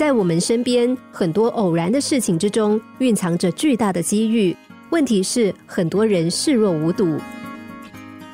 [0.00, 4.56] 在我们身边很多偶然的事情之中，蕴藏着巨大的机遇。
[4.88, 7.18] 问题是，很多人视若无睹。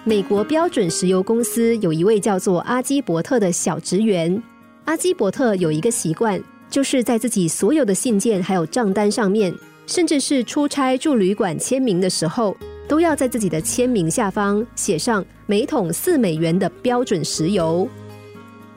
[0.04, 4.40] 美国标准石油公司有一位叫做阿基伯特的小职员。
[4.84, 6.41] 阿基伯特有一个习惯，
[6.71, 9.53] 就是在自己所有的信件还有账单上面，
[9.89, 12.57] 甚至是出差住旅馆签名的时候，
[12.87, 17.89] 都要在自己的签名下方写上每桶四美元的标准石油。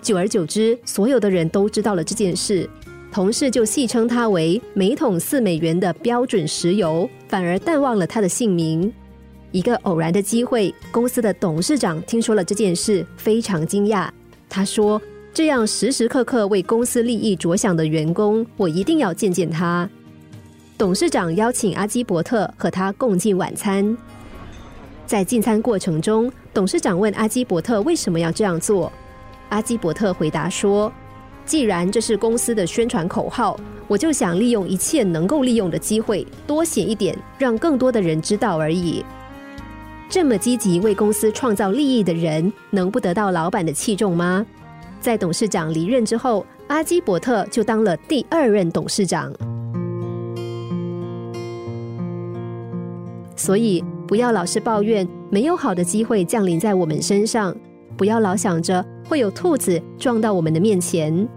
[0.01, 2.67] 久而久之，所有的人都知道了这件事，
[3.11, 8.91] 同事就戏称他为每桶四美元的标准石油，反而淡忘了他的姓名。
[9.51, 14.07] 一个偶然的机会，公司的董事长听说了这件事，非常惊讶。
[14.47, 15.01] 他说
[15.33, 19.89] ：“这样时时刻刻为公司利益着想的员工，我一定要见见他。”
[20.77, 23.97] 董事长邀请阿基伯特和他共进晚餐。
[25.07, 28.91] 在进餐过程中，董事长问阿基伯特为什么要这样做。
[29.49, 30.93] 阿基伯特回答说
[31.49, 39.03] ：“既然这是公司的宣传口号，我就想利用一切能够利用的机会，多写一点，让更多的人知道而已。”
[40.07, 44.45] 这么积极为公司创造利益的人，能不得到老板的器重吗？
[45.01, 49.33] 在董事长离任之后，阿基伯特就当了第二任董事长。
[53.35, 57.55] 所以，不要老是抱怨没有好的机会降临在我们身上，
[57.97, 61.27] 不要老想着会有兔子撞到我们的面前。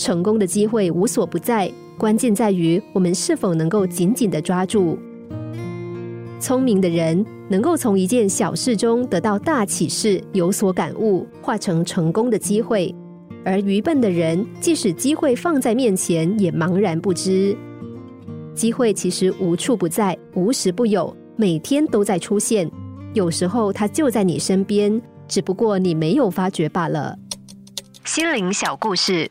[0.00, 4.98] 成功的机会无所不在，关键在于我们是否能够紧紧的抓住。
[6.40, 12.94] 聪明的人能够从一件小事中得到大启示，有所感悟，化成成功的机会；
[13.44, 17.54] 而愚笨的人，即使机会放在面前，也茫然不知。
[18.54, 22.70] 机会其实无处不在，无时不有，每天都在出现。
[23.12, 27.18] 有时候它就在你身边，只不过你没有发觉罢了。
[28.06, 29.30] 心灵小故事，